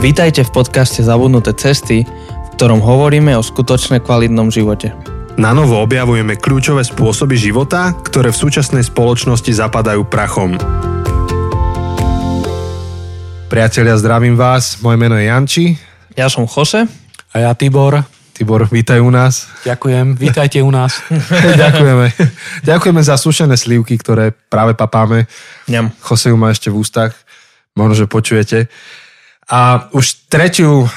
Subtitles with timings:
[0.00, 4.96] Vítajte v podcaste Zabudnuté cesty, v ktorom hovoríme o skutočne kvalitnom živote.
[5.36, 10.56] Na novo objavujeme kľúčové spôsoby života, ktoré v súčasnej spoločnosti zapadajú prachom.
[13.52, 14.80] Priatelia, zdravím vás.
[14.80, 15.76] Moje meno je Janči.
[16.16, 16.88] Ja som Jose.
[16.88, 18.00] A ja Tibor.
[18.32, 19.52] Tibor, vítaj u nás.
[19.68, 21.04] Ďakujem, vítajte u nás.
[21.60, 22.16] Ďakujeme.
[22.64, 25.28] Ďakujeme za sušené slivky, ktoré práve papáme.
[25.68, 25.92] Ňam.
[26.00, 27.12] Jose ju má ešte v ústach.
[27.76, 28.72] Možno, že počujete.
[29.50, 30.88] A už tretiu um,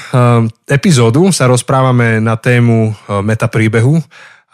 [0.70, 3.98] epizódu sa rozprávame na tému uh, metapríbehu.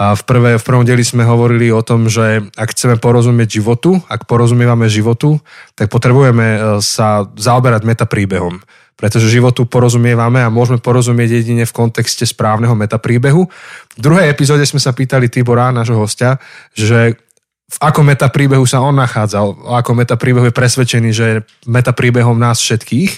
[0.00, 4.00] A v, prvé, v prvom dieli sme hovorili o tom, že ak chceme porozumieť životu,
[4.08, 5.36] ak porozumievame životu,
[5.76, 8.64] tak potrebujeme uh, sa zaoberať metapríbehom.
[8.96, 13.52] Pretože životu porozumievame a môžeme porozumieť jedine v kontexte správneho metapríbehu.
[13.96, 16.40] V druhej epizóde sme sa pýtali Tibora, nášho hostia,
[16.72, 17.20] že
[17.70, 21.36] v akom metapríbehu sa on nachádzal, o akom metapríbehu je presvedčený, že je
[21.68, 23.12] metapríbehom nás všetkých.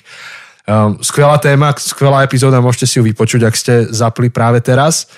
[0.63, 5.11] Um, skvelá téma, skvelá epizóda, môžete si ju vypočuť, ak ste zapli práve teraz.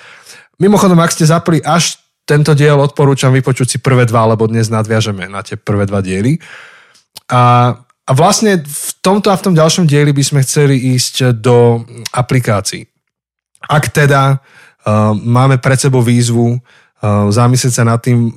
[0.57, 5.29] Mimochodom, ak ste zapli až tento diel, odporúčam vypočuť si prvé dva, lebo dnes nadviažeme
[5.29, 6.41] na tie prvé dva diely.
[7.29, 11.85] A, a vlastne v tomto a v tom ďalšom dieli by sme chceli ísť do
[12.09, 12.89] aplikácií.
[13.69, 18.33] Ak teda uh, máme pred sebou výzvu uh, zamyslieť sa nad tým,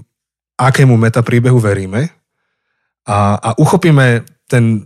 [0.59, 2.11] akému metapríbehu veríme
[3.07, 4.85] a, a uchopíme ten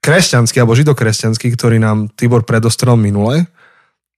[0.00, 3.44] kresťanský alebo židokresťanský, ktorý nám Tibor predostrel minule,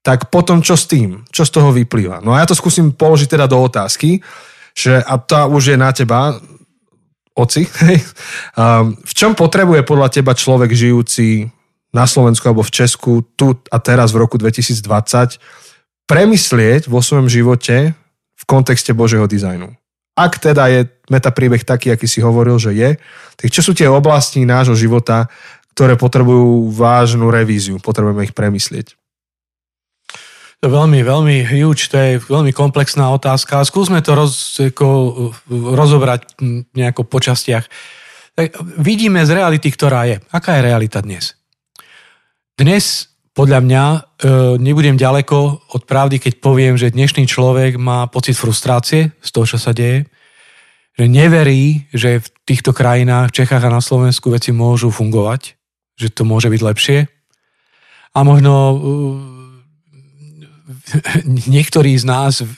[0.02, 1.22] tak potom čo s tým?
[1.30, 2.22] Čo z toho vyplýva?
[2.22, 4.18] No a ja to skúsim položiť teda do otázky,
[4.74, 6.38] že, a to už je na teba,
[7.38, 7.64] oci,
[8.58, 11.48] um, v čom potrebuje podľa teba človek žijúci
[11.92, 15.38] na Slovensku alebo v Česku tu a teraz v roku 2020
[16.08, 17.92] premyslieť vo svojom živote
[18.36, 19.70] v kontexte Božieho dizajnu?
[20.12, 23.00] Ak teda je metapríbeh taký, aký si hovoril, že je,
[23.36, 25.28] tak čo sú tie oblasti nášho života,
[25.72, 27.80] ktoré potrebujú vážnu revíziu.
[27.80, 28.96] Potrebujeme ich premyslieť.
[30.62, 33.66] To je veľmi, veľmi huge, to je veľmi komplexná otázka.
[33.66, 34.86] Skúsme to roz, ako,
[35.50, 36.38] rozobrať
[36.70, 37.66] nejako po častiach.
[38.38, 40.22] Tak vidíme z reality, ktorá je.
[40.30, 41.34] Aká je realita dnes?
[42.54, 43.98] Dnes, podľa mňa, e,
[44.62, 49.58] nebudem ďaleko od pravdy, keď poviem, že dnešný človek má pocit frustrácie z toho, čo
[49.58, 50.06] sa deje,
[50.94, 55.58] že neverí, že v týchto krajinách, v Čechách a na Slovensku veci môžu fungovať
[55.96, 56.98] že to môže byť lepšie.
[58.12, 58.78] A možno uh,
[61.48, 62.48] niektorí z nás uh,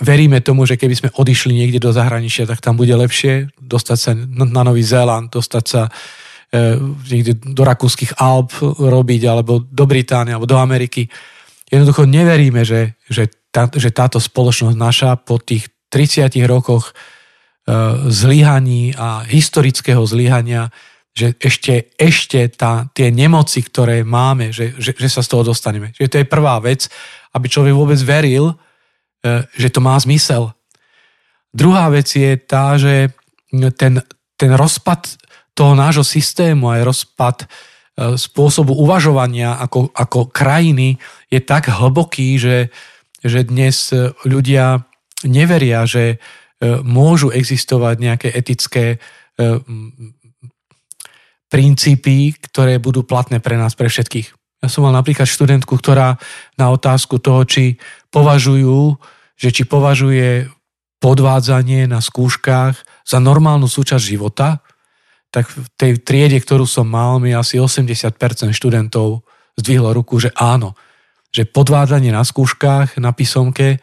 [0.00, 4.10] veríme tomu, že keby sme odišli niekde do zahraničia, tak tam bude lepšie dostať sa
[4.16, 6.76] na Nový Zéland, dostať sa uh,
[7.08, 11.08] niekde do rakúskych Alp robiť, alebo do Británie, alebo do Ameriky.
[11.68, 16.96] Jednoducho neveríme, že, že, tá, že táto spoločnosť naša po tých 30 rokoch
[18.08, 20.74] zlyhaní a historického zlyhania
[21.12, 25.92] že ešte, ešte tá, tie nemoci, ktoré máme, že, že, že sa z toho dostaneme.
[25.92, 26.88] Že to je prvá vec,
[27.36, 28.56] aby človek vôbec veril,
[29.20, 30.56] e, že to má zmysel.
[31.52, 33.12] Druhá vec je tá, že
[33.76, 34.00] ten,
[34.40, 35.20] ten rozpad
[35.52, 37.46] toho nášho systému aj rozpad e,
[38.16, 40.96] spôsobu uvažovania ako, ako krajiny
[41.28, 42.72] je tak hlboký, že,
[43.20, 43.92] že dnes
[44.24, 44.88] ľudia
[45.28, 48.96] neveria, že e, môžu existovať nejaké etické
[51.52, 54.32] princípy, ktoré budú platné pre nás, pre všetkých.
[54.64, 56.16] Ja som mal napríklad študentku, ktorá
[56.56, 57.76] na otázku toho, či
[58.08, 58.96] považujú,
[59.36, 60.48] že či považuje
[61.02, 64.62] podvádzanie na skúškach za normálnu súčasť života,
[65.34, 68.16] tak v tej triede, ktorú som mal, mi asi 80%
[68.54, 69.26] študentov
[69.58, 70.78] zdvihlo ruku, že áno,
[71.32, 73.78] že podvádzanie na skúškach, na písomke e,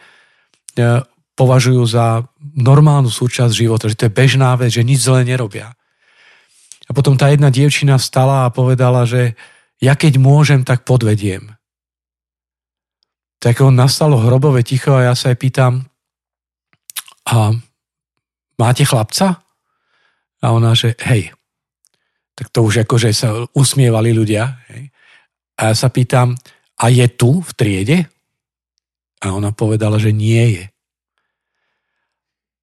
[1.33, 5.73] považujú za normálnu súčasť života, že to je bežná vec, že nič zle nerobia.
[6.89, 9.37] A potom tá jedna dievčina vstala a povedala, že
[9.77, 11.53] ja keď môžem, tak podvediem.
[13.39, 15.73] Tak on nastalo hrobové ticho a ja sa aj pýtam,
[17.29, 17.53] a
[18.57, 19.45] máte chlapca?
[20.41, 21.29] A ona, že hej.
[22.33, 24.65] Tak to už akože sa usmievali ľudia.
[24.73, 24.89] Hej.
[25.59, 26.33] A ja sa pýtam,
[26.79, 27.97] a je tu v triede?
[29.19, 30.65] A ona povedala, že nie je.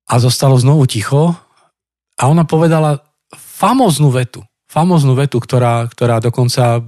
[0.09, 1.37] A zostalo znovu ticho
[2.17, 3.05] a ona povedala
[3.57, 6.85] famoznú vetu, famoznú vetu, ktorá, ktorá dokonca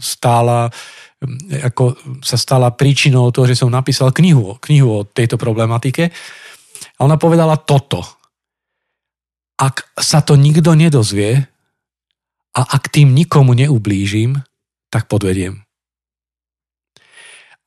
[0.00, 0.68] stála
[1.52, 6.08] ako sa stala príčinou toho, že som napísal knihu, knihu o tejto problematike.
[6.96, 8.00] A ona povedala toto.
[9.60, 11.44] Ak sa to nikto nedozvie
[12.56, 14.40] a ak tým nikomu neublížim,
[14.88, 15.60] tak podvediem.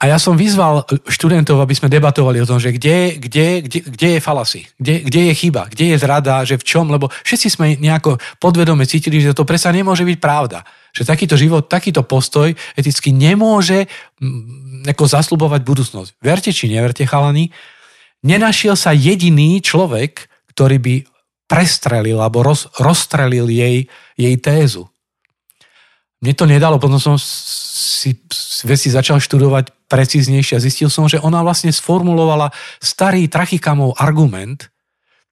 [0.03, 4.07] A ja som vyzval študentov, aby sme debatovali o tom, že kde, kde, kde, kde
[4.11, 7.79] je falasy, kde, kde je chyba, kde je zrada, že v čom, lebo všetci sme
[7.79, 10.67] nejako podvedome cítili, že to presa nemôže byť pravda.
[10.91, 13.87] Že takýto život, takýto postoj eticky nemôže
[14.83, 16.19] ako zaslubovať budúcnosť.
[16.19, 17.55] Verte či neverte, chalani,
[18.27, 20.95] nenašiel sa jediný človek, ktorý by
[21.47, 23.87] prestrelil alebo roz, rozstrelil jej,
[24.19, 24.91] jej tézu.
[26.23, 28.15] Mne to nedalo, potom som si
[28.63, 32.47] veci začal študovať precíznejšie a zistil som, že ona vlastne sformulovala
[32.79, 34.71] starý Trachykamov argument,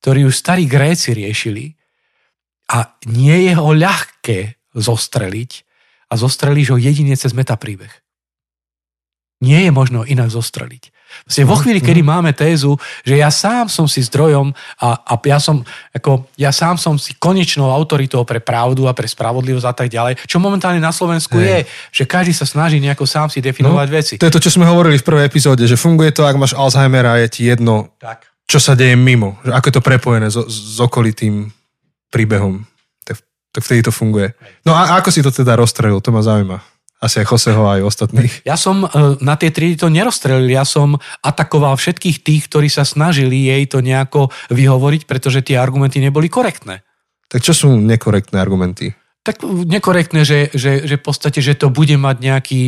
[0.03, 1.79] ktorý už starí Gréci riešili
[2.75, 5.51] a nie je ho ľahké zostreliť
[6.11, 7.91] a zostrelíš ho jedine cez metapríbeh.
[9.41, 10.93] Nie je možno inak zostreliť.
[11.27, 15.37] Vlastne vo chvíli, kedy máme tézu, že ja sám som si zdrojom a, a ja,
[15.43, 15.61] som,
[15.91, 20.23] ako, ja sám som si konečnou autoritou pre pravdu a pre spravodlivosť a tak ďalej,
[20.23, 21.45] čo momentálne na Slovensku hey.
[21.45, 21.57] je,
[21.91, 24.13] že každý sa snaží nejako sám si definovať no, veci.
[24.17, 27.05] To je to, čo sme hovorili v prvej epizóde, že funguje to, ak máš Alzheimer
[27.05, 28.27] a je ti jedno, tak.
[28.47, 31.51] čo sa deje mimo, že ako je to prepojené s, s okolitým
[32.11, 32.63] príbehom.
[33.03, 33.19] Tak,
[33.51, 34.31] tak vtedy to funguje.
[34.63, 36.59] No a ako si to teda rozstrelil, to ma zaujíma.
[37.01, 38.45] Asi aj Joseho, aj ostatných.
[38.45, 42.85] Ja som e, na tie triedy to nerozstrelil, ja som atakoval všetkých tých, ktorí sa
[42.85, 46.85] snažili jej to nejako vyhovoriť, pretože tie argumenty neboli korektné.
[47.25, 48.93] Tak čo sú nekorektné argumenty?
[49.21, 52.61] Tak nekorektné, že, že, že v podstate, že to bude mať nejaký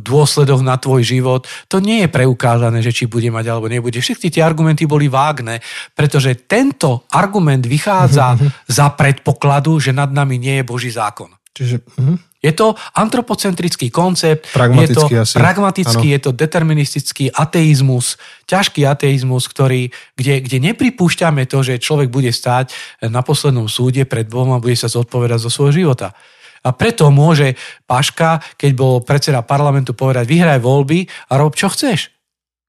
[0.00, 1.44] dôsledok na tvoj život.
[1.68, 4.00] To nie je preukázané, že či bude mať alebo nebude.
[4.00, 5.60] Všetky tie argumenty boli vágne,
[5.92, 11.28] pretože tento argument vychádza za predpokladu, že nad nami nie je Boží zákon.
[11.52, 12.16] Čiže, uh-huh.
[12.42, 15.34] Je to antropocentrický koncept, pragmatický je to asi.
[15.38, 16.14] pragmatický, ano.
[16.18, 18.18] je to deterministický ateizmus,
[18.50, 22.74] ťažký ateizmus, ktorý, kde, kde nepripúšťame to, že človek bude stáť
[23.06, 26.18] na poslednom súde pred Bohom a bude sa zodpovedať zo svojho života.
[26.62, 27.54] A preto môže
[27.86, 32.10] Paška, keď bol predseda parlamentu, povedať, vyhraj voľby a rob, čo chceš.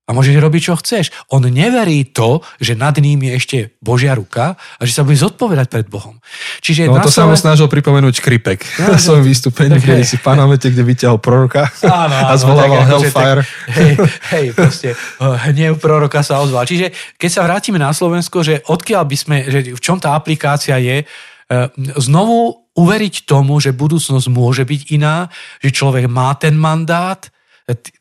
[0.04, 1.16] A môžeš robiť, čo chceš.
[1.32, 5.72] On neverí to, že nad ním je ešte Božia ruka a že sa bude zodpovedať
[5.72, 6.20] pred Bohom.
[6.60, 10.76] Čiže no to sa mu snažil pripomenúť Kripek no, v svojom vystúpení, keď si pamätáte,
[10.76, 13.42] kde vyťahol proroka áno, áno, a zvolával tak, Hellfire.
[13.48, 13.94] Tak, hej,
[14.36, 14.90] hej, proste
[15.24, 16.68] hnev proroka sa ozval.
[16.68, 20.84] Čiže keď sa vrátime na Slovensko, že odkiaľ by sme, že v čom tá aplikácia
[20.84, 25.32] je, eh, znovu uveriť tomu, že budúcnosť môže byť iná,
[25.64, 27.24] že človek má ten mandát,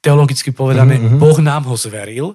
[0.02, 1.18] teologicky povedané, mm-hmm.
[1.22, 2.34] Boh nám ho zveril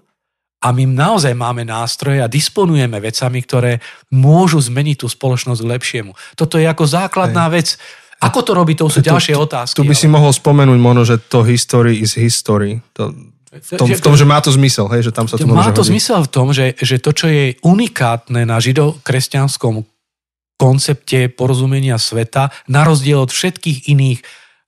[0.57, 3.77] a my naozaj máme nástroje a disponujeme vecami, ktoré
[4.09, 6.11] môžu zmeniť tú spoločnosť k lepšiemu.
[6.33, 7.53] Toto je ako základná Hej.
[7.53, 7.67] vec.
[8.17, 9.77] Ako to robí, to sú tu, ďalšie otázky.
[9.77, 10.01] Tu by ale...
[10.01, 12.81] si mohol spomenúť možno, že to history is history.
[12.97, 13.13] To,
[13.53, 15.85] v tom, v tom, že má to zmysel, hej, že tam sa to Má to
[15.85, 15.93] hodí.
[15.93, 19.85] zmysel v tom, že, že to, čo je unikátne na židokresťanskom
[20.57, 24.19] koncepte porozumenia sveta, na rozdiel od všetkých iných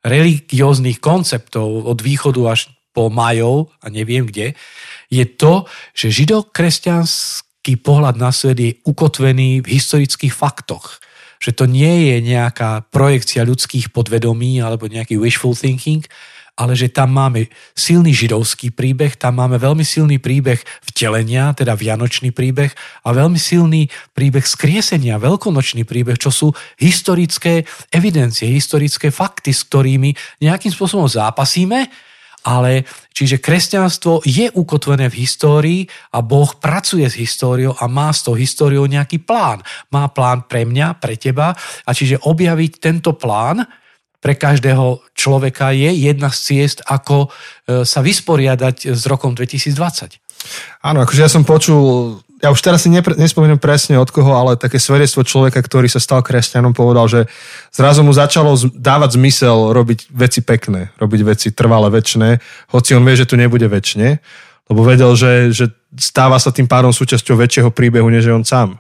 [0.03, 4.57] religióznych konceptov od východu až po Majov a neviem kde,
[5.09, 11.01] je to, že židokresťanský pohľad na svet je ukotvený v historických faktoch.
[11.39, 16.03] Že to nie je nejaká projekcia ľudských podvedomí alebo nejaký wishful thinking,
[16.59, 20.59] ale že tam máme silný židovský príbeh, tam máme veľmi silný príbeh
[20.91, 22.75] vtelenia, teda vianočný príbeh
[23.07, 27.63] a veľmi silný príbeh skriesenia, veľkonočný príbeh, čo sú historické
[27.95, 30.11] evidencie, historické fakty, s ktorými
[30.43, 31.87] nejakým spôsobom zápasíme,
[32.43, 35.81] ale čiže kresťanstvo je ukotvené v histórii
[36.15, 39.59] a Boh pracuje s históriou a má s tou históriou nejaký plán.
[39.91, 41.51] Má plán pre mňa, pre teba
[41.83, 43.63] a čiže objaviť tento plán
[44.19, 50.19] pre každého človeka je jedna z ciest, ako e, sa vysporiadať s rokom 2020.
[50.83, 54.55] Áno, akože ja som počul, ja už teraz si nepre, nespomínam presne od koho, ale
[54.55, 57.21] také svedectvo človeka, ktorý sa stal kresťanom, povedal, že
[57.71, 62.39] zrazu mu začalo dávať zmysel robiť veci pekné, robiť veci trvalé, väčšie,
[62.71, 64.19] hoci on vie, že tu nebude väčšine,
[64.71, 65.65] lebo vedel, že, že
[65.99, 68.79] stáva sa tým pádom súčasťou väčšieho príbehu, než je on sám.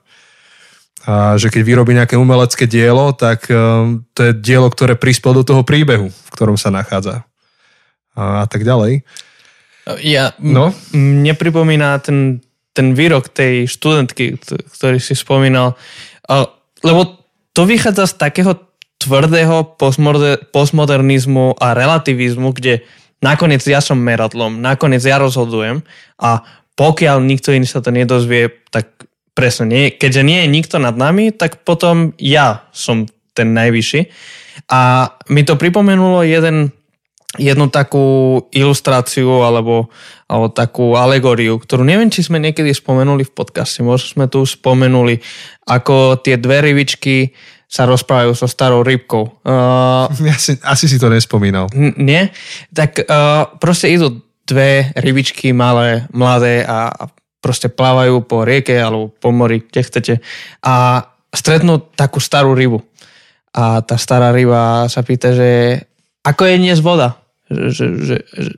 [1.09, 5.41] A že keď vyrobí nejaké umelecké dielo, tak um, to je dielo, ktoré prispel do
[5.41, 7.25] toho príbehu, v ktorom sa nachádza.
[8.13, 9.01] A, a tak ďalej.
[10.05, 10.69] Ja, no?
[10.93, 12.45] mne pripomína ten,
[12.77, 14.37] ten výrok tej študentky,
[14.77, 15.73] ktorý si spomínal,
[16.85, 17.25] lebo
[17.57, 18.53] to vychádza z takého
[19.01, 19.79] tvrdého
[20.53, 22.85] postmodernizmu a relativizmu, kde
[23.23, 25.81] nakoniec ja som meradlom, nakoniec ja rozhodujem
[26.21, 26.45] a
[26.77, 31.31] pokiaľ nikto iný sa to nedozvie, tak Presne, nie, keďže nie je nikto nad nami,
[31.31, 34.01] tak potom ja som ten najvyšší.
[34.67, 36.75] A mi to pripomenulo jeden,
[37.39, 39.87] jednu takú ilustráciu alebo,
[40.27, 45.23] alebo takú alegóriu, ktorú neviem, či sme niekedy spomenuli v podcaste, možno sme tu spomenuli,
[45.69, 47.31] ako tie dve rybičky
[47.69, 49.29] sa rozprávajú so starou rybkou.
[49.49, 51.69] Uh, asi, asi si to nespomínal.
[51.73, 52.29] N- nie?
[52.73, 57.03] Tak uh, proste idú dve rybičky malé, mladé a, a
[57.39, 60.13] proste plávajú po rieke alebo po mori, kde chcete
[60.63, 62.83] a stretnú takú starú rybu.
[63.55, 65.81] A tá stará ryba sa pýta, že
[66.21, 67.17] ako je dnes voda?
[67.49, 68.51] Že, že, že, že,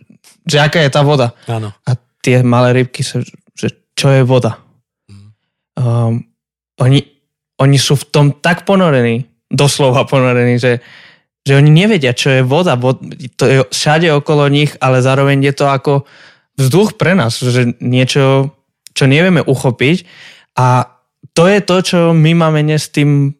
[0.50, 1.32] že aká je tá voda?
[1.48, 1.72] Áno.
[1.88, 3.24] A tie malé rybky sa,
[3.56, 4.60] že čo je voda?
[5.08, 5.30] Mm.
[5.80, 6.14] Um,
[6.82, 7.06] oni,
[7.62, 10.82] oni sú v tom tak ponorení, doslova ponorení, že,
[11.46, 12.76] že oni nevedia, čo je voda.
[13.38, 15.94] To je všade okolo nich, ale zároveň je to ako
[16.58, 18.52] vzduch pre nás, že niečo,
[19.02, 20.06] čo nevieme uchopiť
[20.54, 20.94] a
[21.34, 23.34] to je to, čo my máme dnes s tým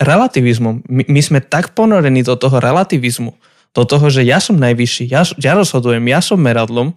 [0.00, 0.88] relativizmom.
[0.88, 3.36] My, my sme tak ponorení do toho relativizmu,
[3.76, 6.96] do toho, že ja som najvyšší, ja, ja rozhodujem, ja som meradlom,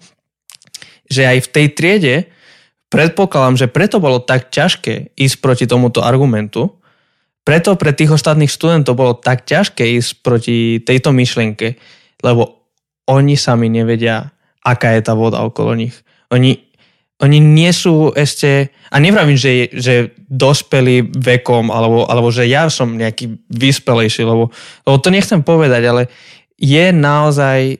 [1.12, 2.16] že aj v tej triede
[2.88, 6.80] predpokladám, že preto bolo tak ťažké ísť proti tomuto argumentu,
[7.44, 11.78] preto pre tých ostatných študentov bolo tak ťažké ísť proti tejto myšlienke,
[12.24, 12.64] lebo
[13.06, 14.34] oni sami nevedia,
[14.66, 15.94] aká je tá voda okolo nich.
[16.34, 16.58] Oni,
[17.16, 23.00] oni nie sú ešte, a nevravím, že, že dospeli vekom, alebo, alebo že ja som
[23.00, 24.52] nejaký vyspelejší, lebo,
[24.84, 26.02] lebo to nechcem povedať, ale
[26.60, 27.80] je naozaj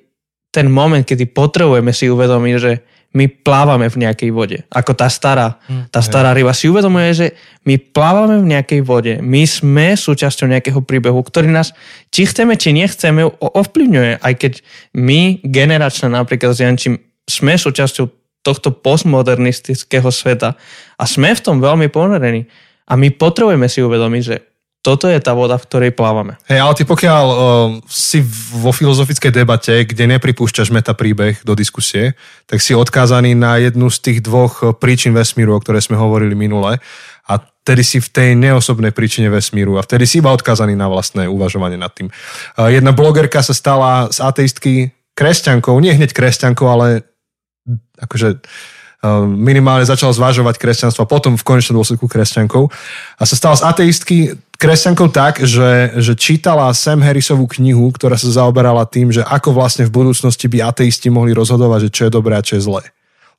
[0.56, 2.72] ten moment, kedy potrebujeme si uvedomiť, že
[3.16, 4.58] my plávame v nejakej vode.
[4.72, 7.28] Ako tá stará, hm, tá stará ryba si uvedomuje, že
[7.64, 9.14] my plávame v nejakej vode.
[9.24, 11.72] My sme súčasťou nejakého príbehu, ktorý nás,
[12.12, 14.20] či chceme, či nechceme, ovplyvňuje.
[14.20, 14.60] Aj keď
[15.00, 20.54] my, generačne napríklad s Jančím, sme súčasťou tohto postmodernistického sveta
[21.02, 22.46] a sme v tom veľmi ponorení.
[22.86, 24.36] A my potrebujeme si uvedomiť, že
[24.86, 26.38] toto je tá voda, v ktorej plávame.
[26.46, 27.38] Hej, ale ty pokiaľ uh,
[27.90, 28.22] si
[28.54, 32.14] vo filozofickej debate, kde nepripúšťaš meta príbeh do diskusie,
[32.46, 36.38] tak si odkázaný na jednu z tých dvoch uh, príčin vesmíru, o ktoré sme hovorili
[36.38, 36.78] minule.
[37.26, 41.26] A vtedy si v tej neosobnej príčine vesmíru a vtedy si iba odkázaný na vlastné
[41.26, 42.14] uvažovanie nad tým.
[42.54, 47.10] Uh, jedna blogerka sa stala z ateistky kresťankou, nie hneď kresťankou, ale
[48.00, 52.64] akože uh, minimálne začal zvažovať kresťanstvo a potom v konečnom dôsledku kresťankou.
[53.20, 54.18] A sa stala z ateistky
[54.56, 59.84] kresťankou tak, že, že čítala Sam Harrisovú knihu, ktorá sa zaoberala tým, že ako vlastne
[59.86, 62.84] v budúcnosti by ateisti mohli rozhodovať, že čo je dobré a čo je zlé.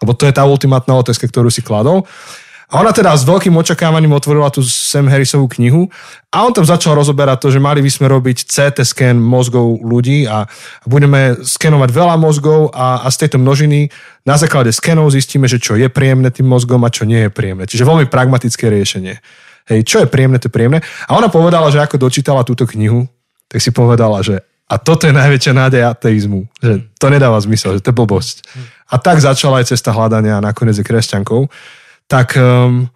[0.03, 2.05] Lebo to je tá ultimátna otázka, ktorú si kladol.
[2.67, 5.87] A ona teda s veľkým očakávaním otvorila tú Sam Harrisovú knihu
[6.35, 10.27] a on tam začal rozoberať to, že mali by sme robiť CT scan mozgov ľudí
[10.27, 10.51] a
[10.83, 13.87] budeme skenovať veľa mozgov a, a z tejto množiny
[14.27, 17.71] na základe skenov zistíme, že čo je príjemné tým mozgom a čo nie je príjemné.
[17.71, 19.15] Čiže veľmi pragmatické riešenie.
[19.71, 20.83] Hej, čo je príjemné, to je príjemné.
[21.07, 23.07] A ona povedala, že ako dočítala túto knihu,
[23.47, 27.87] tak si povedala, že a toto je najväčšia nádej ateizmu, že to nedáva zmysel, že
[27.87, 28.37] to je blbosť.
[28.91, 31.47] A tak začala aj cesta hľadania a nakoniec je kresťankou.
[32.07, 32.87] Tak um,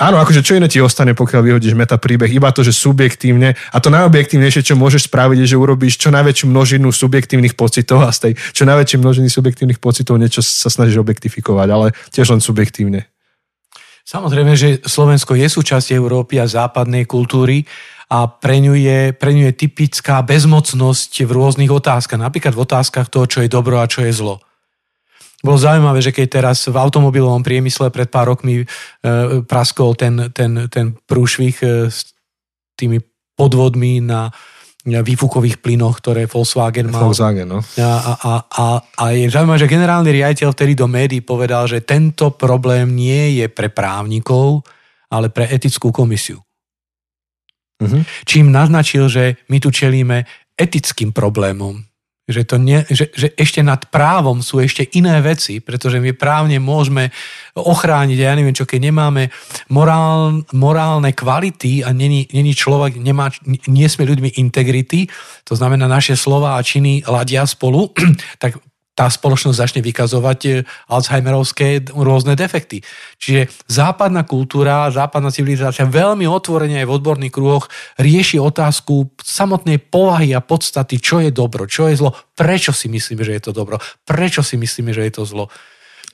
[0.00, 3.76] áno, akože čo iné ti ostane, pokiaľ vyhodíš meta príbeh, iba to, že subjektívne a
[3.76, 8.18] to najobjektívnejšie, čo môžeš spraviť, je, že urobíš čo najväčšiu množinu subjektívnych pocitov a z
[8.18, 13.04] tej čo najväčšej množiny subjektívnych pocitov niečo sa snažíš objektifikovať, ale tiež len subjektívne.
[14.08, 17.68] Samozrejme, že Slovensko je súčasť Európy a západnej kultúry
[18.08, 22.16] a pre ňu, je, pre ňu je typická bezmocnosť v rôznych otázkach.
[22.16, 24.40] Napríklad v otázkach toho, čo je dobro a čo je zlo.
[25.38, 28.66] Bolo zaujímavé, že keď teraz v automobilovom priemysle pred pár rokmi e,
[29.46, 32.10] praskol ten, ten, ten prúšvih e, s
[32.74, 32.98] tými
[33.38, 34.34] podvodmi na
[34.88, 37.06] výfukových plynoch, ktoré Volkswagen mal.
[37.06, 37.60] Volkswagen, no.
[37.78, 42.32] A, a, a, a je zaujímavé, že generálny riaditeľ vtedy do médií povedal, že tento
[42.34, 44.64] problém nie je pre právnikov,
[45.12, 46.40] ale pre etickú komisiu.
[47.78, 48.02] Uh-huh.
[48.26, 50.26] Čím naznačil, že my tu čelíme
[50.58, 51.87] etickým problémom.
[52.28, 56.60] Že, to nie, že, že ešte nad právom sú ešte iné veci, pretože my právne
[56.60, 57.08] môžeme
[57.56, 59.32] ochrániť, ja neviem čo, keď nemáme
[59.72, 65.08] morál, morálne kvality a není, není človek, nemá, nie sme ľuďmi integrity,
[65.48, 67.90] to znamená naše slova a činy ladia spolu,
[68.42, 68.60] tak
[68.98, 70.50] tá spoločnosť začne vykazovať e,
[70.90, 72.82] Alzheimerovské rôzne defekty.
[73.22, 80.34] Čiže západná kultúra, západná civilizácia veľmi otvorene aj v odborných kruhoch rieši otázku samotnej povahy
[80.34, 83.78] a podstaty, čo je dobro, čo je zlo, prečo si myslíme, že je to dobro,
[84.02, 85.46] prečo si myslíme, že je to zlo.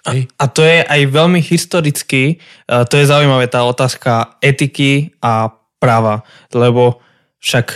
[0.05, 2.37] A, a to je aj veľmi historicky,
[2.69, 5.49] to je zaujímavé tá otázka etiky a
[5.81, 6.21] práva,
[6.53, 7.01] lebo
[7.41, 7.73] však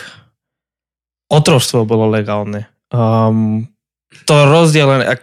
[1.33, 2.69] otrovstvo bolo legálne.
[2.93, 3.65] Um,
[4.25, 5.21] to rozdelené,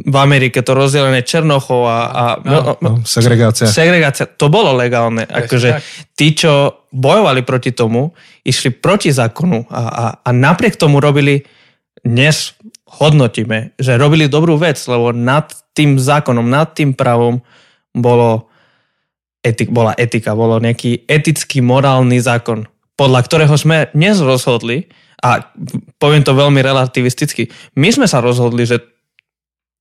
[0.00, 3.66] v Amerike to rozdelené Černochov a, a no, no, segregácia.
[3.66, 5.26] segregácia, to bolo legálne.
[5.26, 5.82] Akože
[6.14, 8.14] tí, čo bojovali proti tomu,
[8.46, 11.42] išli proti zákonu a, a, a napriek tomu robili,
[12.00, 12.54] dnes
[12.86, 17.42] hodnotíme, že robili dobrú vec, lebo nad tým zákonom, nad tým právom
[17.92, 18.48] bolo
[19.42, 24.88] etik, bola etika, bolo nejaký etický, morálny zákon, podľa ktorého sme dnes rozhodli,
[25.20, 25.52] a
[26.00, 28.80] poviem to veľmi relativisticky, my sme sa rozhodli, že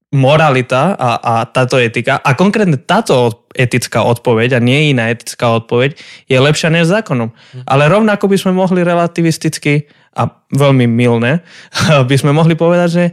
[0.10, 5.94] moralita a, a táto etika a konkrétne táto etická odpoveď a nie iná etická odpoveď
[6.26, 7.30] je lepšia než zákonom.
[7.30, 7.64] Mm.
[7.70, 9.86] Ale rovnako by sme mohli relativisticky
[10.18, 11.46] a veľmi milné
[12.10, 13.06] by sme mohli povedať, že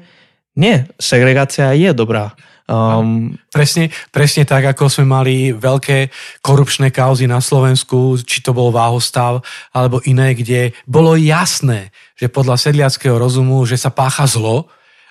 [0.56, 2.32] nie, segregácia je dobrá.
[2.66, 6.10] Um, presne, presne tak, ako sme mali veľké
[6.42, 9.38] korupčné kauzy na Slovensku, či to bol váhostav,
[9.70, 14.66] alebo iné, kde bolo jasné, že podľa sedliackého rozumu, že sa pácha zlo,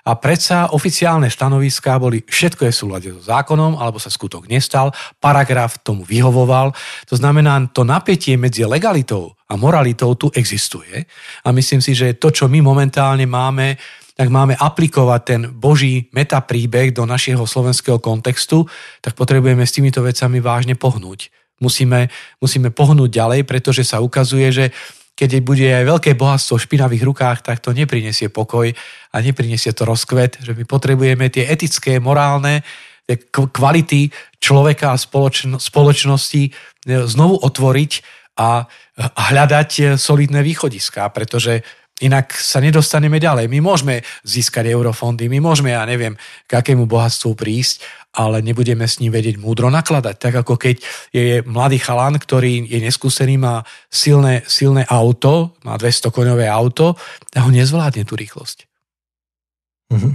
[0.06, 4.94] a predsa oficiálne stanoviská boli všetko je v súlade so zákonom, alebo sa skutok nestal,
[5.18, 6.78] paragraf tomu vyhovoval.
[7.10, 11.10] To znamená, to napätie medzi legalitou a moralitou tu existuje.
[11.42, 13.82] A myslím si, že to, čo my momentálne máme,
[14.16, 18.64] tak máme aplikovať ten Boží metapríbeh do našeho slovenského kontextu,
[19.04, 21.30] tak potrebujeme s týmito vecami vážne pohnúť.
[21.60, 22.08] Musíme,
[22.40, 24.66] musíme pohnúť ďalej, pretože sa ukazuje, že
[25.16, 28.68] keď bude aj veľké bohatstvo v špinavých rukách, tak to neprinesie pokoj
[29.12, 32.68] a neprinesie to rozkvet, že my potrebujeme tie etické, morálne
[33.08, 34.12] tie kvality
[34.44, 36.52] človeka a spoločno, spoločnosti e,
[37.08, 37.92] znovu otvoriť
[38.36, 38.68] a
[39.00, 41.64] hľadať solidné východiska, pretože
[42.04, 43.48] Inak sa nedostaneme ďalej.
[43.48, 49.00] My môžeme získať eurofondy, my môžeme, ja neviem, k akému bohatstvu prísť, ale nebudeme s
[49.00, 50.16] ním vedieť múdro nakladať.
[50.20, 50.84] Tak ako keď
[51.16, 57.00] je mladý chalan, ktorý je neskúsený, má silné, silné auto, má 200 koňové auto
[57.32, 58.68] a ho nezvládne tú rýchlosť.
[59.96, 60.14] Mm-hmm.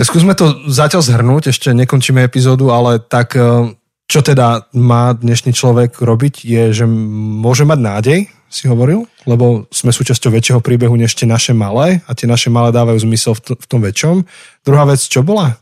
[0.00, 3.74] Skúsme to zatiaľ zhrnúť, ešte nekončíme epizódu, ale tak eh,
[4.10, 8.20] čo teda má dnešný človek robiť, je, že môže mať nádej,
[8.50, 12.74] si hovoril, lebo sme súčasťou väčšieho príbehu než tie naše malé a tie naše malé
[12.74, 14.26] dávajú zmysel v, t- v tom väčšom.
[14.66, 15.56] Druhá vec, čo bola?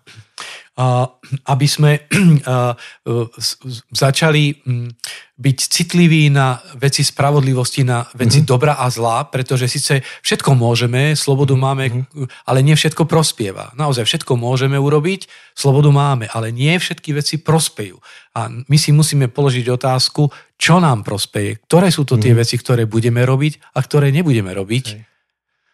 [1.50, 2.06] Aby sme
[4.02, 4.42] začali
[5.38, 8.50] byť citliví na veci spravodlivosti, na veci mm-hmm.
[8.50, 11.62] dobra a zla, pretože síce všetko môžeme, slobodu mhm.
[11.62, 12.26] máme, mm-hmm.
[12.46, 13.74] ale nie všetko prospieva.
[13.74, 17.98] Naozaj všetko môžeme urobiť, slobodu máme, ale nie všetky veci prospejú.
[18.38, 22.42] A my si musíme položiť otázku, čo nám prospeje, ktoré sú to tie mm-hmm.
[22.42, 24.86] veci, ktoré budeme robiť a ktoré nebudeme robiť.
[24.94, 25.02] Hej.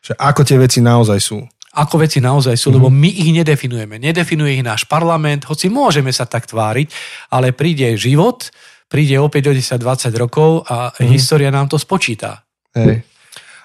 [0.04, 1.40] Že ako tie veci naozaj sú
[1.74, 3.98] ako veci naozaj sú, lebo my ich nedefinujeme.
[3.98, 6.88] Nedefinuje ich náš parlament, hoci môžeme sa tak tváriť,
[7.34, 8.48] ale príde život,
[8.87, 11.10] príde opäť o 10-20 rokov a mm-hmm.
[11.10, 12.46] história nám to spočíta.
[12.78, 13.02] Hej.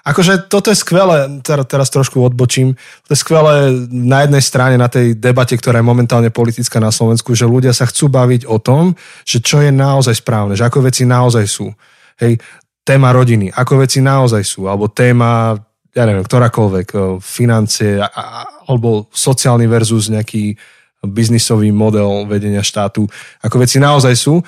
[0.00, 2.72] Akože toto je skvelé, teraz trošku odbočím,
[3.04, 7.36] to je skvelé na jednej strane na tej debate, ktorá je momentálne politická na Slovensku,
[7.36, 8.96] že ľudia sa chcú baviť o tom,
[9.28, 11.68] že čo je naozaj správne, že ako veci naozaj sú.
[12.16, 12.40] Hej,
[12.80, 17.98] téma rodiny, ako veci naozaj sú, alebo téma ja neviem, ktorákoľvek, financie
[18.66, 20.54] alebo sociálny versus nejaký
[21.00, 23.08] biznisový model vedenia štátu,
[23.40, 24.38] ako veci naozaj sú.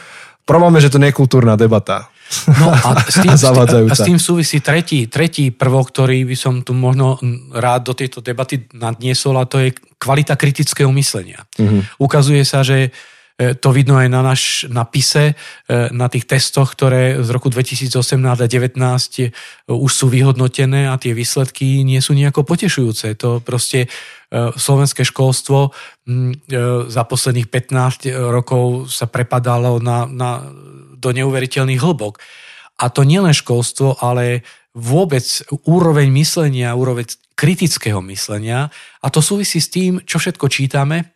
[0.45, 2.13] Problém je, že to nie je kultúrna debata.
[2.61, 6.77] No a s tým, a s tým súvisí tretí, tretí prvok, ktorý by som tu
[6.77, 7.17] možno
[7.53, 11.47] rád do tejto debaty nadniesol a to je kvalita kritického myslenia.
[11.57, 11.99] Mm-hmm.
[12.03, 15.35] Ukazuje sa, že E, to vidno aj na náš napise, e,
[15.91, 18.77] na tých testoch, ktoré z roku 2018 a 2019
[19.25, 19.31] e,
[19.73, 23.17] už sú vyhodnotené a tie výsledky nie sú nejako potešujúce.
[23.21, 23.89] To proste
[24.33, 25.77] slovenské školstvo
[26.89, 30.49] za posledných 15 rokov sa prepadalo na, na,
[30.97, 32.17] do neuveriteľných hĺbok.
[32.81, 34.41] A to nielen školstvo, ale
[34.73, 35.25] vôbec
[35.69, 38.73] úroveň myslenia, úroveň kritického myslenia
[39.05, 41.13] a to súvisí s tým, čo všetko čítame,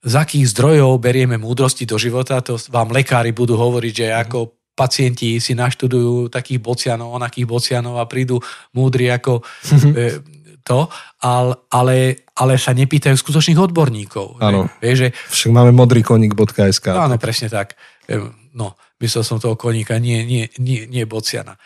[0.00, 4.38] z akých zdrojov berieme múdrosti do života, to vám lekári budú hovoriť, že ako
[4.72, 8.40] pacienti si naštudujú takých bocianov, onakých bocianov a prídu
[8.72, 9.44] múdri ako
[9.92, 10.24] e,
[10.64, 10.88] to,
[11.20, 11.96] ale, ale,
[12.32, 14.40] ale sa nepýtajú skutočných odborníkov.
[14.40, 15.12] Áno, že...
[15.12, 16.86] však máme modrýkonik.sk.
[16.96, 17.76] Áno, presne tak.
[18.08, 18.16] E,
[18.56, 21.60] no, myslel som toho koníka, nie, nie, nie, nie bociana.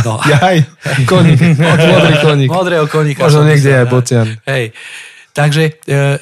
[0.00, 0.20] No.
[0.32, 0.64] Jaj,
[1.04, 2.48] koník, modrý koník.
[2.48, 3.28] Modrého koníka.
[3.28, 4.26] Možno niekde aj bocian.
[4.48, 4.72] Hej,
[5.34, 5.72] Takže e,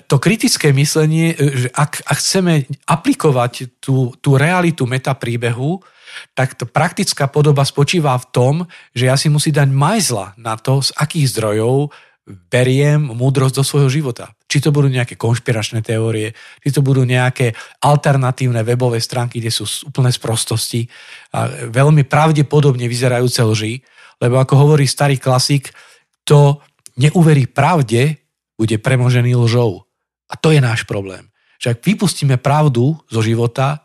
[0.09, 5.85] to kritické myslenie, e, že ak, ak chceme aplikovať tú, tú realitu metapríbehu,
[6.33, 8.55] tak to praktická podoba spočíva v tom,
[8.97, 13.91] že ja si musím dať majzla na to, z akých zdrojov beriem múdrosť do svojho
[13.91, 14.31] života.
[14.47, 19.67] Či to budú nejaké konšpiračné teórie, či to budú nejaké alternatívne webové stránky, kde sú
[19.91, 20.87] úplné sprostosti
[21.35, 23.75] a veľmi pravdepodobne vyzerajúce lži,
[24.23, 25.75] lebo ako hovorí starý klasik,
[26.23, 26.63] to
[26.95, 28.22] neuverí pravde,
[28.63, 29.83] bude premožený lžou.
[30.31, 31.27] A to je náš problém.
[31.59, 33.83] Že ak vypustíme pravdu zo života,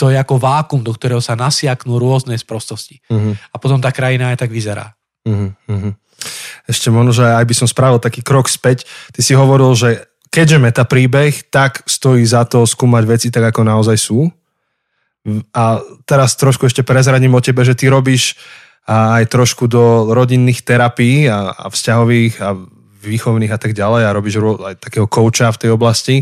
[0.00, 3.04] to je ako vákum, do ktorého sa nasiaknú rôzne sprostosti.
[3.12, 3.36] Uh-huh.
[3.52, 4.96] A potom tá krajina aj tak vyzerá.
[5.28, 5.92] Uh-huh.
[6.64, 8.88] Ešte možno, že aj by som spravil taký krok späť.
[9.12, 13.60] Ty si hovoril, že keďže meta príbeh, tak stojí za to skúmať veci tak, ako
[13.62, 14.26] naozaj sú.
[15.54, 18.34] A teraz trošku ešte prezradím o tebe, že ty robíš
[18.84, 22.48] aj trošku do rodinných terapií a, a vzťahových a
[23.04, 26.16] výchovných a tak ďalej a robíš aj takého kouča v tej oblasti.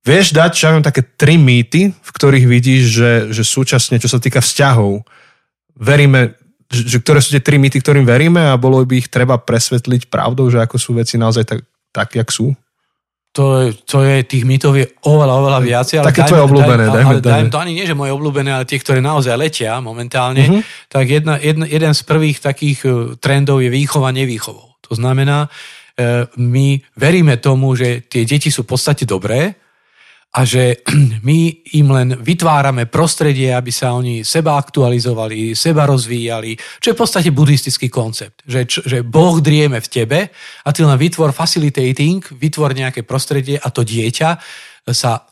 [0.00, 4.40] Vieš dať, ja také tri mýty, v ktorých vidíš, že, že súčasne, čo sa týka
[4.40, 5.04] vzťahov,
[5.76, 6.40] veríme,
[6.72, 10.48] že, ktoré sú tie tri mýty, ktorým veríme a bolo by ich treba presvetliť pravdou,
[10.48, 11.60] že ako sú veci naozaj tak,
[11.92, 12.56] tak jak sú?
[13.30, 16.02] To, to je, tých mýtov je oveľa, oveľa viacej.
[16.02, 18.98] Také tvoje obľúbené, daj, dajme, dajme, to ani nie, že moje obľúbené, ale tie, ktoré
[18.98, 20.62] naozaj letia momentálne, uh-huh.
[20.90, 22.90] tak jedna, jedna, jeden z prvých takých e,
[23.22, 24.74] trendov je výchova nevýchovou.
[24.82, 25.48] To znamená, e,
[26.36, 29.56] my veríme tomu, že tie deti sú v podstate dobré,
[30.30, 30.86] a že
[31.26, 31.38] my
[31.74, 37.30] im len vytvárame prostredie, aby sa oni seba aktualizovali, seba rozvíjali, čo je v podstate
[37.34, 40.30] buddhistický koncept, že, že Boh drieme v tebe
[40.62, 44.30] a ty len vytvor facilitating, vytvor nejaké prostredie a to dieťa
[44.90, 45.28] sa,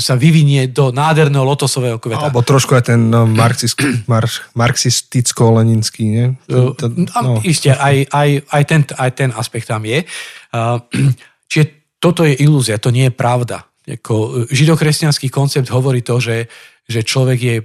[0.00, 2.30] sa vyvinie do nádherného lotosového kveta.
[2.30, 3.26] Alebo trošku aj ten no,
[4.62, 6.26] marxisticko-leninský, nie?
[6.48, 7.42] No.
[7.44, 10.06] Isté, aj, aj, aj, ten, aj ten aspekt tam je.
[11.50, 11.64] Čiže
[11.98, 13.67] toto je ilúzia, to nie je pravda.
[13.88, 16.44] Jako e, židokresťanský koncept hovorí to, že,
[16.84, 17.56] že človek je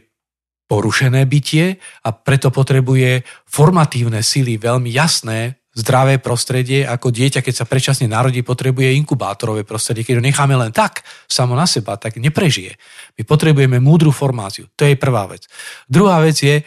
[0.71, 1.75] porušené bytie
[2.07, 8.45] a preto potrebuje formatívne sily, veľmi jasné, zdravé prostredie, ako dieťa, keď sa predčasne narodí,
[8.45, 10.05] potrebuje inkubátorové prostredie.
[10.05, 12.77] Keď ho necháme len tak, samo na seba, tak neprežije.
[13.17, 14.69] My potrebujeme múdru formáciu.
[14.77, 15.49] To je prvá vec.
[15.89, 16.61] Druhá vec je,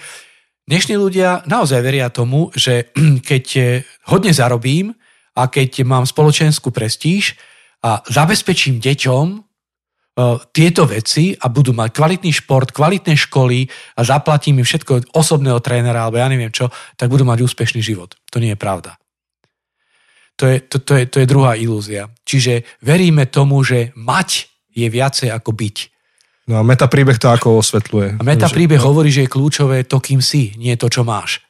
[0.66, 2.90] dnešní ľudia naozaj veria tomu, že
[3.30, 3.44] keď
[4.10, 4.90] hodne zarobím
[5.38, 7.38] a keď mám spoločenskú prestíž
[7.86, 9.45] a zabezpečím deťom
[10.48, 16.08] tieto veci a budú mať kvalitný šport, kvalitné školy a zaplatím im všetko osobného trénera
[16.08, 18.16] alebo ja neviem čo, tak budú mať úspešný život.
[18.32, 18.96] To nie je pravda.
[20.40, 22.08] To je, to, to, je, to je druhá ilúzia.
[22.24, 25.76] Čiže veríme tomu, že mať je viacej ako byť.
[26.48, 28.20] No a metapríbeh to ako osvetľuje?
[28.20, 31.44] A metapríbeh hovorí, že je kľúčové to, kým si, nie to, čo máš.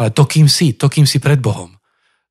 [0.00, 1.78] Ale to, kým si, to, kým si pred Bohom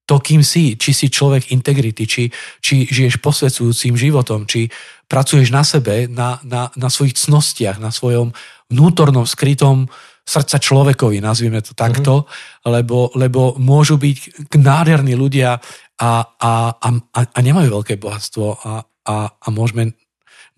[0.07, 2.23] to, kým si, či si človek integrity, či,
[2.63, 4.71] či žiješ posvedcujúcim životom, či
[5.07, 8.35] pracuješ na sebe, na, na, na svojich cnostiach, na svojom
[8.67, 9.87] vnútornom, skrytom
[10.27, 12.67] srdca človekovi, nazvime to takto, mm-hmm.
[12.67, 15.63] lebo, lebo môžu byť nádherní ľudia
[15.97, 19.95] a, a, a, a nemajú veľké bohatstvo a, a, a môžeme,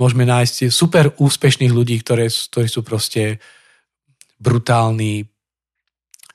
[0.02, 3.38] môžeme nájsť super úspešných ľudí, ktoré, ktorí sú proste
[4.42, 5.30] brutálni,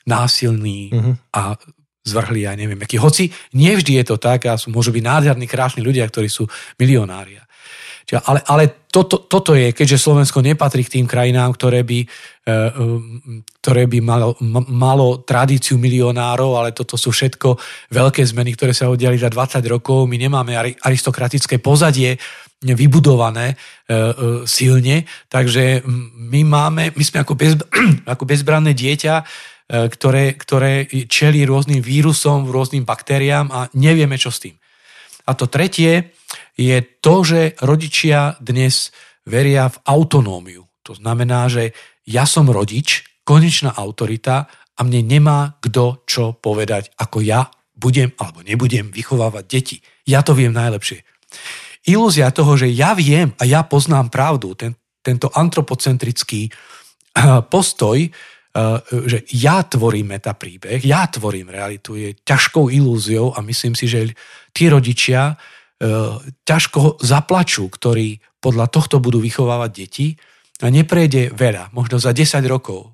[0.05, 1.15] násilní mm-hmm.
[1.33, 1.57] a
[2.05, 3.01] zvrhli, ja neviem, aký.
[3.01, 6.45] Hoci nevždy je to tak a sú, môžu byť nádherní, krásni ľudia, ktorí sú
[6.77, 7.41] milionária.
[8.05, 12.07] Čiže, ale ale toto, toto je, keďže Slovensko nepatrí k tým krajinám, ktoré by, e,
[12.47, 12.53] e,
[13.59, 14.39] ktoré by malo,
[14.71, 17.59] malo tradíciu milionárov, ale toto sú všetko
[17.91, 20.07] veľké zmeny, ktoré sa udiali za 20 rokov.
[20.07, 22.21] My nemáme aristokratické pozadie
[22.63, 25.83] vybudované e, silne, takže
[26.31, 27.59] my máme, my sme ako, bez,
[28.15, 29.15] ako bezbranné dieťa,
[29.65, 34.53] E, ktoré, ktoré čeli rôznym vírusom, rôznym baktériám a nevieme, čo s tým.
[35.25, 36.13] A to tretie
[36.55, 38.95] je to, že rodičia dnes
[39.25, 40.65] veria v autonómiu.
[40.85, 41.73] To znamená, že
[42.05, 48.45] ja som rodič, konečná autorita a mne nemá kto čo povedať, ako ja budem alebo
[48.45, 49.77] nebudem vychovávať deti.
[50.05, 51.03] Ja to viem najlepšie.
[51.89, 56.53] Ilúzia toho, že ja viem a ja poznám pravdu, ten, tento antropocentrický
[57.53, 58.09] postoj,
[58.55, 58.79] Eh,
[59.11, 64.15] že ja tvorím metapríbeh, ja tvorím realitu, je ťažkou ilúziou a myslím si, že
[64.55, 65.37] tí rodičia eh,
[66.47, 70.07] ťažko zaplačú, ktorí podľa tohto budú vychovávať deti
[70.63, 72.94] a neprejde veľa, možno za 10 rokov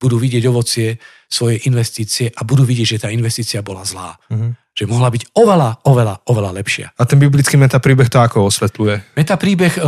[0.00, 0.96] budú vidieť ovocie
[1.28, 4.16] svojej investície a budú vidieť, že tá investícia bola zlá.
[4.32, 6.86] Mm-hmm že mohla byť oveľa, oveľa, oveľa lepšia.
[6.96, 9.18] A ten biblický metapríbeh to ako osvetľuje?
[9.18, 9.80] Metapríbeh e,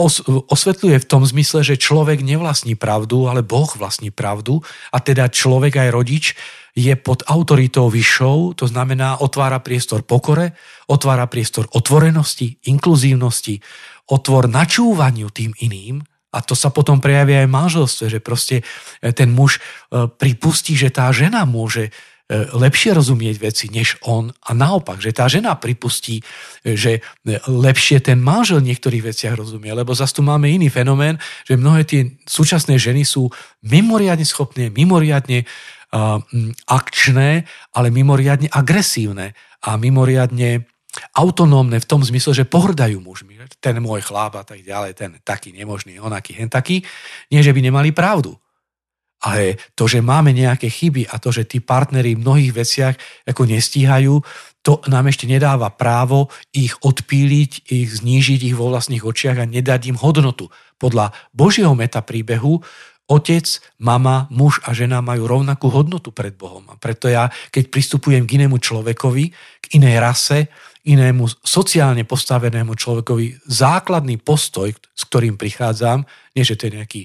[0.00, 5.28] os, osvetľuje v tom zmysle, že človek nevlastní pravdu, ale Boh vlastní pravdu a teda
[5.28, 6.24] človek aj rodič
[6.72, 10.56] je pod autoritou vyššou, to znamená otvára priestor pokore,
[10.88, 13.58] otvára priestor otvorenosti, inkluzívnosti,
[14.08, 18.56] otvor načúvaniu tým iným, a to sa potom prejavia aj v manželstve, že proste
[19.02, 21.90] e, ten muž e, pripustí, že tá žena môže
[22.30, 24.30] E, lepšie rozumieť veci než on.
[24.46, 26.22] A naopak, že tá žena pripustí,
[26.62, 27.02] že
[27.50, 32.14] lepšie ten manžel niektorých veciach rozumie, lebo zase tu máme iný fenomén, že mnohé tie
[32.30, 33.34] súčasné ženy sú
[33.66, 35.42] mimoriadne schopné, mimoriadne
[36.70, 39.34] akčné, ale mimoriadne agresívne
[39.66, 40.70] a mimoriadne
[41.14, 43.38] autonómne v tom zmysle, že pohrdajú mužmi.
[43.62, 46.82] Ten môj chlap a tak ďalej, ten taký nemožný, onaký, hen taký.
[47.30, 48.34] Nie, že by nemali pravdu.
[49.20, 52.94] Ale to, že máme nejaké chyby a to, že tí partneri v mnohých veciach
[53.28, 54.24] ako nestíhajú,
[54.64, 59.92] to nám ešte nedáva právo ich odpíliť, ich znížiť ich vo vlastných očiach a nedať
[59.92, 60.48] im hodnotu.
[60.80, 62.64] Podľa Božieho metapríbehu
[63.10, 63.46] otec,
[63.82, 66.62] mama, muž a žena majú rovnakú hodnotu pred Bohom.
[66.70, 70.46] A preto ja, keď pristupujem k inému človekovi, k inej rase,
[70.90, 76.02] inému sociálne postavenému človekovi, základný postoj, s ktorým prichádzam,
[76.34, 77.02] nie že to je nejaký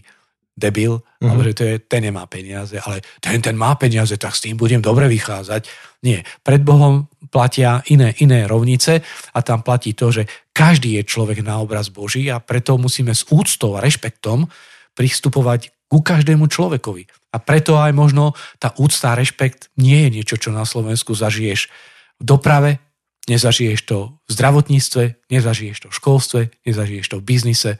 [0.55, 1.27] debil, uh-huh.
[1.27, 4.55] alebo že to je, ten nemá peniaze, ale ten, ten má peniaze, tak s tým
[4.55, 5.67] budem dobre vychádzať.
[6.07, 6.23] Nie.
[6.41, 9.03] Pred Bohom platia iné, iné rovnice
[9.35, 10.23] a tam platí to, že
[10.55, 14.47] každý je človek na obraz Boží a preto musíme s úctou a rešpektom
[14.95, 17.35] pristupovať ku každému človekovi.
[17.35, 21.67] A preto aj možno tá úcta a rešpekt nie je niečo, čo na Slovensku zažiješ
[22.15, 22.84] v doprave,
[23.25, 27.71] nezažiješ to v zdravotníctve, nezažiješ to v školstve, nezažiješ to v biznise,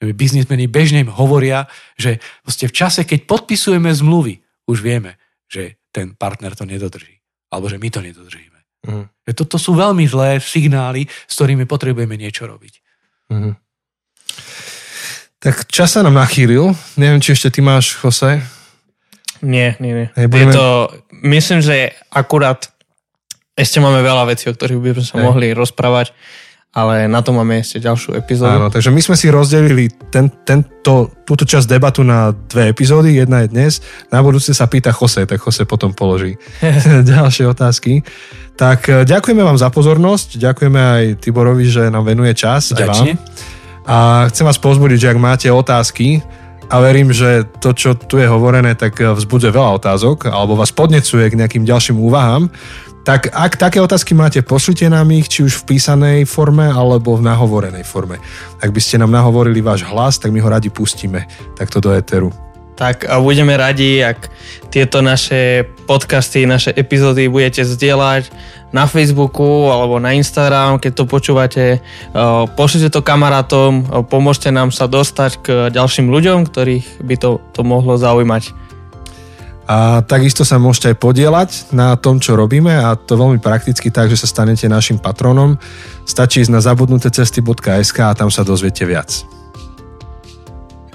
[0.00, 1.64] biznismeni bežne hovoria,
[1.96, 5.16] že v čase, keď podpisujeme zmluvy, už vieme,
[5.48, 7.16] že ten partner to nedodrží.
[7.48, 8.60] Alebo že my to nedodržíme.
[8.84, 9.06] Mm.
[9.32, 12.74] Toto sú veľmi zlé signály, s ktorými potrebujeme niečo robiť.
[13.32, 13.56] Mm.
[15.40, 16.76] Tak čas sa nám nachýlil.
[17.00, 18.42] Neviem, či ešte ty máš, Jose?
[19.40, 20.08] Nie, nie, nie.
[20.12, 20.52] Hey, budeme...
[20.52, 20.66] Je to,
[21.24, 22.68] myslím, že akurát
[23.56, 25.24] ešte máme veľa vecí, o ktorých by sme sa hey.
[25.24, 26.12] mohli rozprávať
[26.76, 28.52] ale na to máme ešte ďalšiu epizódu.
[28.52, 33.48] Áno, takže my sme si rozdelili ten, tento, túto časť debatu na dve epizódy, jedna
[33.48, 33.80] je dnes,
[34.12, 36.36] na budúce sa pýta Jose, tak Jose potom položí
[37.16, 38.04] ďalšie otázky.
[38.60, 42.76] Tak e, ďakujeme vám za pozornosť, ďakujeme aj Tiborovi, že nám venuje čas.
[42.76, 43.16] Ďakujem.
[43.88, 46.20] A chcem vás pozbudiť, že ak máte otázky,
[46.66, 50.76] a verím, že to, čo tu je hovorené, tak e, vzbudzuje veľa otázok alebo vás
[50.76, 52.52] podnecuje k nejakým ďalším úvahám,
[53.06, 57.22] tak ak také otázky máte, pošlite nám ich, či už v písanej forme, alebo v
[57.22, 58.18] nahovorenej forme.
[58.58, 61.22] Ak by ste nám nahovorili váš hlas, tak my ho radi pustíme
[61.54, 62.34] takto do éteru.
[62.74, 64.26] Tak a budeme radi, ak
[64.74, 68.28] tieto naše podcasty, naše epizódy budete zdieľať
[68.74, 71.64] na Facebooku alebo na Instagram, keď to počúvate.
[72.58, 77.96] Pošlite to kamarátom, pomôžte nám sa dostať k ďalším ľuďom, ktorých by to, to mohlo
[77.96, 78.65] zaujímať.
[79.66, 84.06] A takisto sa môžete aj podielať na tom, čo robíme a to veľmi prakticky tak,
[84.06, 85.58] že sa stanete našim patronom.
[86.06, 89.26] Stačí ísť na zabudnutecesty.sk a tam sa dozviete viac.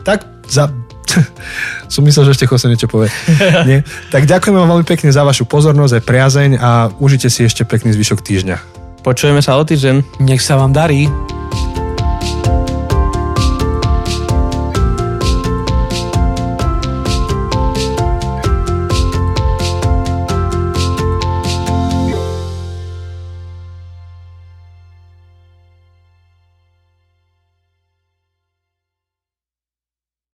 [0.08, 0.72] Tak za...
[1.92, 3.12] som myslel, že ešte Jose niečo povie.
[3.70, 3.84] Nie?
[4.08, 7.92] Tak ďakujem vám veľmi pekne za vašu pozornosť aj priazeň a užite si ešte pekný
[7.92, 8.58] zvyšok týždňa.
[9.04, 10.24] Počujeme sa o týždeň.
[10.24, 11.12] Nech sa vám darí.